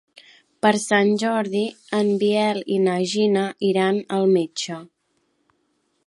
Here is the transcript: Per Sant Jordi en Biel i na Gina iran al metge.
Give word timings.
Per 0.65 0.69
Sant 0.83 1.11
Jordi 1.23 1.59
en 1.97 2.09
Biel 2.23 2.59
i 2.75 2.79
na 2.87 2.95
Gina 3.11 3.43
iran 3.67 3.99
al 4.17 4.25
metge. 4.39 4.79